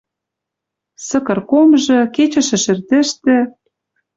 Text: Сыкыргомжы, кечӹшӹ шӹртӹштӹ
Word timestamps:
Сыкыргомжы, 1.05 1.99
кечӹшӹ 2.15 2.57
шӹртӹштӹ 2.63 3.37